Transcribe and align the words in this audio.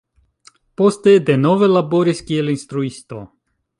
Poste, 0.81 1.13
denove 1.27 1.69
laboris 1.73 2.23
kiel 2.31 2.51
instruisto. 2.55 3.21